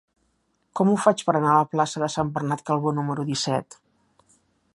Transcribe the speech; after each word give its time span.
Com 0.79 0.93
ho 0.93 0.95
faig 1.03 1.21
per 1.27 1.35
anar 1.39 1.51
a 1.51 1.59
la 1.59 1.67
plaça 1.75 2.03
de 2.05 2.09
Sant 2.15 2.33
Bernat 2.39 2.65
Calbó 2.71 2.95
número 3.01 3.31
disset? 3.33 3.79